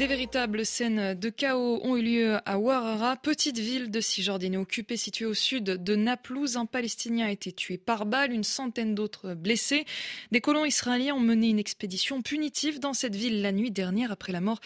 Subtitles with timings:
[0.00, 4.96] Des véritables scènes de chaos ont eu lieu à Warara, petite ville de Cisjordanie occupée
[4.96, 6.56] située au sud de Naplouse.
[6.56, 9.84] Un Palestinien a été tué par balle, une centaine d'autres blessés.
[10.32, 14.32] Des colons israéliens ont mené une expédition punitive dans cette ville la nuit dernière après
[14.32, 14.60] la mort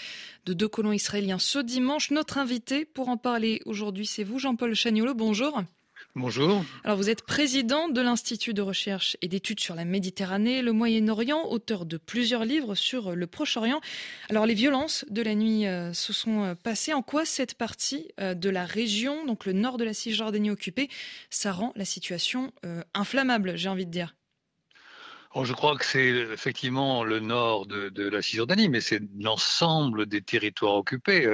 [0.46, 2.12] de deux colons israéliens ce dimanche.
[2.12, 5.14] Notre invité pour en parler aujourd'hui, c'est vous, Jean-Paul Chagnolo.
[5.14, 5.64] Bonjour.
[6.16, 6.64] Bonjour.
[6.84, 11.48] Alors vous êtes président de l'Institut de recherche et d'études sur la Méditerranée, le Moyen-Orient,
[11.48, 13.80] auteur de plusieurs livres sur le Proche-Orient.
[14.30, 16.94] Alors les violences de la nuit euh, se sont euh, passées.
[16.94, 20.88] En quoi cette partie euh, de la région, donc le nord de la Cisjordanie occupée,
[21.30, 22.52] ça rend la situation
[22.94, 24.14] inflammable, j'ai envie de dire?
[25.34, 30.06] Oh, je crois que c'est effectivement le nord de, de la Cisjordanie, mais c'est l'ensemble
[30.06, 31.26] des territoires occupés.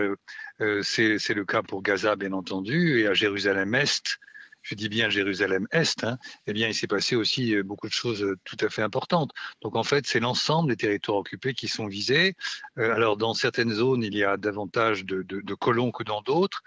[0.59, 4.19] c'est le cas pour Gaza, bien entendu, et à Jérusalem-Est
[4.63, 8.23] je dis bien Jérusalem-Est, hein, eh bien, il s'est passé aussi euh, beaucoup de choses
[8.23, 9.31] euh, tout à fait importantes.
[9.63, 12.35] Donc, en fait, c'est l'ensemble des territoires occupés qui sont visés.
[12.79, 16.63] Euh, alors, dans certaines zones, il y a davantage de, colons que dans d'autres.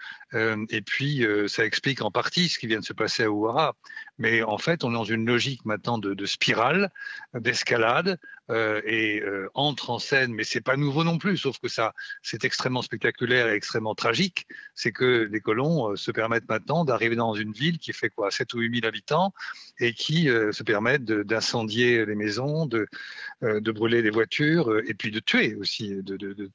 [0.69, 3.75] Et puis, ça explique en partie ce qui vient de se passer à Ouara.
[4.19, 6.91] Mais en fait, on est dans une logique maintenant de spirale,
[7.33, 11.69] d'escalade, euh, et euh, entre en scène, mais c'est pas nouveau non plus, sauf que
[11.69, 14.47] ça, c'est extrêmement spectaculaire et extrêmement tragique.
[14.75, 18.31] C'est que les colons euh, se permettent maintenant d'arriver dans une ville qui fait quoi,
[18.31, 19.33] 7 ou 8 000 habitants,
[19.80, 22.88] et qui se permettent d'incendier les maisons, de,
[23.41, 26.52] de brûler les voitures, et puis de tuer aussi, de,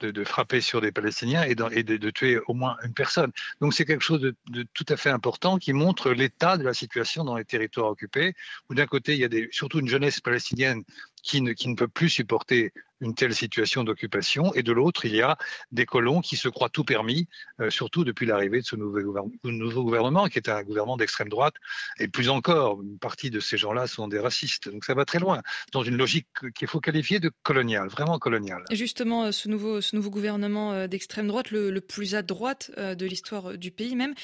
[0.00, 3.30] de, frapper sur des Palestiniens et, de, tuer au moins une personne.
[3.60, 7.24] Donc c'est quelque chose de, tout à fait important qui montre l'état de la situation
[7.24, 8.34] dans les territoires occupés,
[8.68, 10.82] où d'un côté il y a surtout une jeunesse palestinienne
[11.22, 12.72] qui ne, qui ne peut plus supporter
[13.04, 15.36] une telle situation d'occupation, et de l'autre, il y a
[15.72, 17.28] des colons qui se croient tout permis,
[17.60, 21.54] euh, surtout depuis l'arrivée de ce nouveau gouvernement, qui est un gouvernement d'extrême droite,
[21.98, 24.68] et plus encore, une partie de ces gens-là sont des racistes.
[24.68, 28.64] Donc ça va très loin, dans une logique qu'il faut qualifier de coloniale, vraiment coloniale.
[28.70, 33.06] Justement, ce nouveau, ce nouveau gouvernement euh, d'extrême droite, le, plus à droite euh, de
[33.06, 34.14] l'histoire du pays même,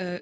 [0.00, 0.18] euh,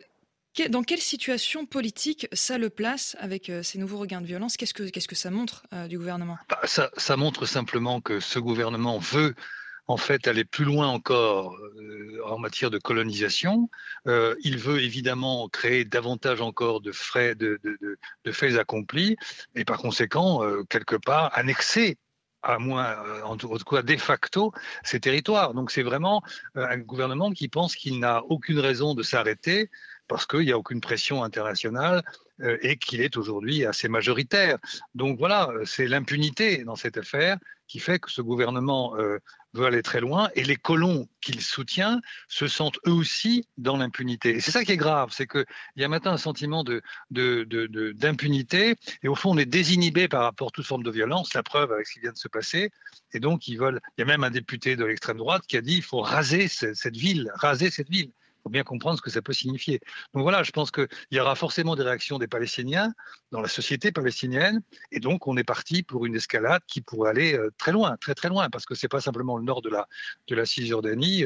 [0.68, 4.56] dans quelle situation politique ça le place avec euh, ces nouveaux regains de violence?
[4.56, 6.38] Qu'est-ce que, ça montre euh, du gouvernement?
[6.48, 9.34] Bah, ça, montre simplement que ce gouvernement veut
[9.86, 13.68] en fait aller plus loin encore euh, en matière de colonisation.
[14.06, 16.92] Il veut évidemment créer davantage encore de
[17.34, 19.16] de, faits accomplis
[19.54, 20.40] et par conséquent
[20.70, 21.98] quelque part annexer
[22.42, 25.54] à moins, en tout cas de facto, ces territoires.
[25.54, 26.22] Donc c'est vraiment
[26.54, 29.70] un gouvernement qui pense qu'il n'a aucune raison de s'arrêter
[30.08, 32.02] parce qu'il n'y a aucune pression internationale
[32.40, 34.58] euh, et qu'il est aujourd'hui assez majoritaire.
[34.94, 37.38] Donc voilà, c'est l'impunité dans cette affaire
[37.68, 39.18] qui fait que ce gouvernement euh,
[39.54, 44.30] veut aller très loin et les colons qu'il soutient se sentent eux aussi dans l'impunité.
[44.30, 45.44] Et c'est ça qui est grave, c'est qu'il
[45.76, 46.64] y a maintenant un sentiment
[47.10, 51.42] d'impunité et au fond on est désinhibé par rapport à toute forme de violence, la
[51.42, 52.70] preuve avec ce qui vient de se passer.
[53.12, 55.82] Et donc il y a même un député de l'extrême droite qui a dit il
[55.82, 58.10] faut raser cette ville, raser cette ville
[58.44, 59.80] faut bien comprendre ce que ça peut signifier.
[60.12, 62.92] Donc voilà, je pense qu'il y aura forcément des réactions des Palestiniens
[63.32, 64.60] dans la société palestinienne,
[64.92, 68.14] et donc on est parti pour une escalade qui pourrait aller euh, très loin, très
[68.14, 69.88] très loin, parce que c'est pas simplement le nord de la
[70.28, 71.24] de la Cisjordanie.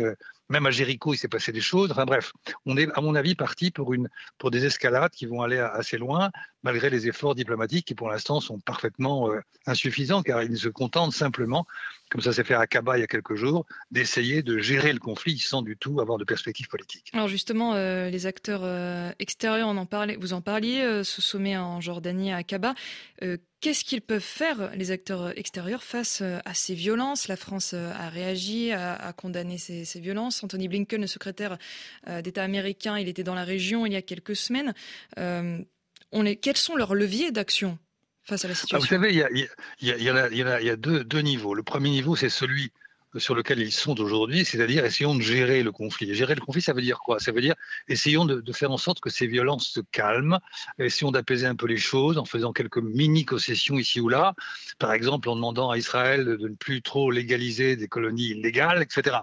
[0.48, 1.90] Même à Jéricho, il s'est passé des choses.
[1.90, 2.32] Enfin bref,
[2.64, 3.92] on est, à mon avis, parti pour,
[4.50, 6.30] des escalades qui vont aller assez loin,
[6.62, 11.12] malgré les efforts diplomatiques qui, pour l'instant, sont parfaitement euh, insuffisants, car ils se contentent
[11.12, 11.66] simplement,
[12.10, 14.98] comme ça s'est fait à Kaba il y a quelques jours, d'essayer de gérer le
[14.98, 17.10] conflit sans du tout avoir de perspective politique.
[17.12, 19.74] Alors justement, euh, les acteurs euh, extérieurs,
[20.18, 22.74] vous en parliez, ce sommet en Jordanie à Kaba.
[23.58, 27.28] Euh, Qu'est-ce qu'ils peuvent faire, les acteurs extérieurs, face euh, à ces violences?
[27.28, 30.42] La France euh, a réagi, a, a condamné ces, ces, violences.
[30.44, 31.58] Anthony Blinken, le secrétaire
[32.08, 34.74] euh, d'État américain, il était dans la région il y a quelques semaines.
[35.18, 35.58] Euh,
[36.12, 37.78] on est, quels sont leurs leviers d'action
[38.22, 39.48] face à la situation ah, Vous savez, il y a, y
[39.80, 41.54] y y deux niveaux.
[41.54, 42.72] Le premier niveau, c'est celui
[43.18, 46.14] sur lequel ils sont aujourd'hui, c'est-à-dire essayons de gérer le conflit.
[46.14, 47.18] gérer le conflit, ça veut dire quoi?
[47.18, 47.54] Ça veut dire
[47.88, 50.38] essayons de, de, faire en sorte que ces violences se calment,
[50.78, 54.34] essayons d'apaiser un peu les choses en faisant quelques mini-concessions ici ou là,
[54.78, 59.18] par exemple en demandant à Israël de ne plus trop légaliser des colonies illégales, etc.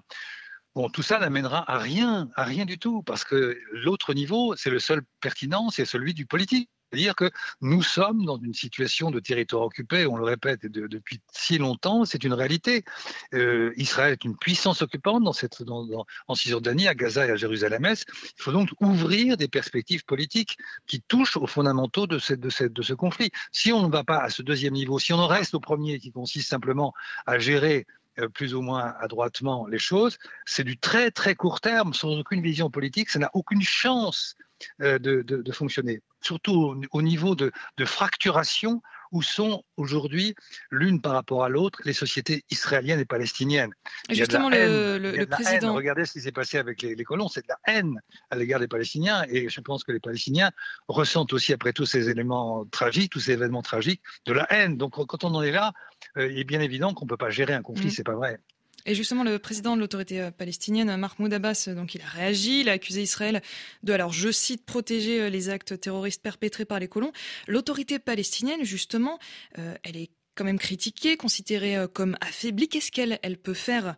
[0.75, 4.69] Bon, tout ça n'amènera à rien, à rien du tout, parce que l'autre niveau, c'est
[4.69, 6.69] le seul pertinent, c'est celui du politique.
[6.95, 11.19] C'est-à-dire que nous sommes dans une situation de territoire occupé, on le répète de, depuis
[11.33, 12.85] si longtemps, c'est une réalité.
[13.33, 17.35] Euh, Israël est une puissance occupante dans cette, dans, en Cisjordanie, à Gaza et à
[17.35, 18.05] Jérusalem-Est.
[18.39, 20.57] Il faut donc ouvrir des perspectives politiques
[20.87, 23.29] qui touchent aux fondamentaux de, cette, de, cette, de ce conflit.
[23.51, 25.99] Si on ne va pas à ce deuxième niveau, si on en reste au premier
[25.99, 26.93] qui consiste simplement
[27.25, 27.87] à gérer
[28.19, 32.41] euh, plus ou moins adroitement les choses, c'est du très très court terme, sans aucune
[32.41, 34.37] vision politique, ça n'a aucune chance
[34.79, 38.81] de, de, de, fonctionner, surtout au, au niveau de, de, fracturation
[39.11, 40.35] où sont aujourd'hui,
[40.71, 43.71] l'une par rapport à l'autre, les sociétés israéliennes et palestiniennes.
[44.09, 45.73] justement, le, président.
[45.73, 48.67] Regardez ce qui s'est passé avec les, colons, c'est de la haine à l'égard des
[48.67, 49.25] Palestiniens.
[49.29, 50.51] Et je pense que les Palestiniens
[50.87, 54.77] ressentent aussi, après tous ces éléments tragiques, tous ces événements tragiques, de la haine.
[54.77, 55.71] Donc quand on en est là,
[56.17, 57.91] euh, il est bien évident qu'on ne peut pas gérer un conflit, mm.
[57.91, 58.39] c'est pas vrai.
[58.85, 62.61] Et justement, le président de l'autorité euh, palestinienne, Mahmoud Abbas, euh, donc il a réagi,
[62.61, 63.41] il a accusé Israël
[63.83, 67.11] de, alors je cite, protéger euh, les actes terroristes perpétrés par les colons.
[67.47, 69.19] L'autorité palestinienne, justement,
[69.55, 72.67] elle est quand même critiquée, considérée comme affaiblie.
[72.67, 73.95] Qu'est-ce qu'elle elle peut faire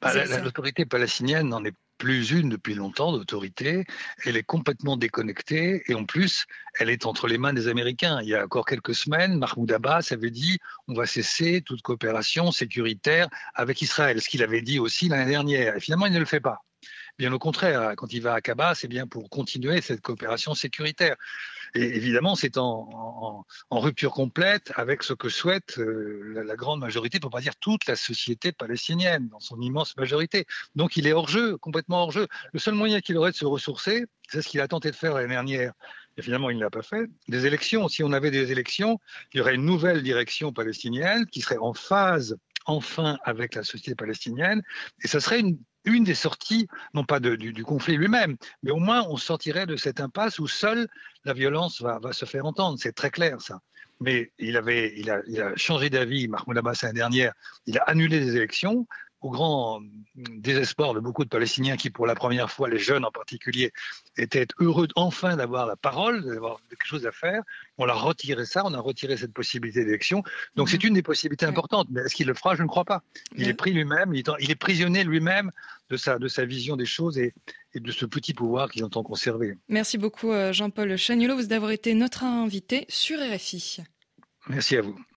[0.00, 0.12] bah,
[0.42, 3.84] L'autorité palestinienne n'en est plus une depuis longtemps d'autorité.
[4.24, 6.46] Elle est complètement déconnectée et en plus,
[6.78, 8.20] elle est entre les mains des Américains.
[8.22, 12.52] Il y a encore quelques semaines, Mahmoud Abbas avait dit on va cesser toute coopération
[12.52, 15.76] sécuritaire avec Israël, ce qu'il avait dit aussi l'année dernière.
[15.76, 16.62] Et finalement, il ne le fait pas.
[17.18, 21.16] Bien au contraire, quand il va à Kaba, c'est bien pour continuer cette coopération sécuritaire.
[21.74, 27.30] Et évidemment, c'est en, rupture complète avec ce que souhaite euh, la, grande majorité, pour
[27.30, 30.46] ne pas dire toute la société palestinienne, dans son immense majorité.
[30.76, 32.28] Donc il est hors jeu, complètement hors jeu.
[32.52, 35.14] Le seul moyen qu'il aurait de se ressourcer, c'est ce qu'il a tenté de faire
[35.14, 35.72] l'année dernière.
[36.16, 37.08] Et finalement, il ne l'a pas fait.
[37.26, 39.00] Des élections, si on avait des élections,
[39.32, 42.36] il y aurait une nouvelle direction palestinienne qui serait en phase
[42.66, 44.62] enfin avec la société palestinienne.
[45.02, 49.02] Et ça serait une une des sorties, non pas du, conflit lui-même, mais au moins
[49.08, 50.88] on sortirait de cette impasse où seule
[51.24, 52.78] la violence va, se faire entendre.
[52.80, 53.60] C'est très clair ça.
[54.00, 57.32] Mais il, avait, il, a, il a changé d'avis, Mahmoud Abbas l'année dernière,
[57.66, 58.86] il a annulé les élections,
[59.20, 59.80] au grand
[60.18, 63.72] désespoir de beaucoup de Palestiniens qui, pour la première fois, les jeunes en particulier,
[64.16, 67.42] étaient heureux enfin d'avoir la parole, d'avoir quelque chose à faire.
[67.78, 70.22] On a retiré ça, on a retiré cette possibilité d'élection.
[70.56, 70.88] Donc c'est mhm.
[70.88, 71.88] une des possibilités importantes.
[71.90, 72.54] Mais est-ce qu'il le fera?
[72.56, 73.02] Je ne crois pas.
[73.36, 75.50] Il est pris lui-même, il, est prisonnier lui-même
[75.90, 77.32] de sa, de sa vision des choses et,
[77.74, 79.56] et de ce petit pouvoir qu'il entend conserver.
[79.68, 83.78] Merci beaucoup euh, Jean-Paul Chagnolo, d'avoir été notre invité sur RFI.
[84.48, 84.98] Merci à vous.